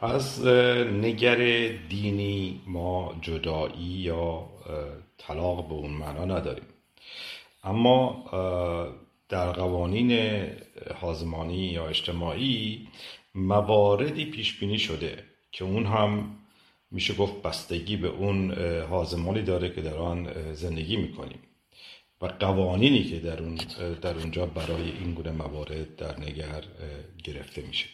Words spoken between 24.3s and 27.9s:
برای این گونه موارد در نگر گرفته میشه.